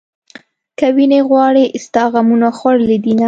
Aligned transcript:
که 0.77 0.87
وينې 0.95 1.19
غواړې 1.29 1.63
ستا 1.85 2.03
غمو 2.11 2.49
خوړلې 2.57 2.97
دينه 3.03 3.19